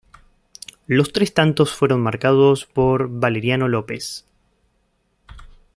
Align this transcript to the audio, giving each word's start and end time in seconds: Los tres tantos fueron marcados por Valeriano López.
Los 0.87 1.13
tres 1.13 1.35
tantos 1.35 1.75
fueron 1.75 2.01
marcados 2.01 2.65
por 2.65 3.07
Valeriano 3.07 3.67
López. 3.67 4.25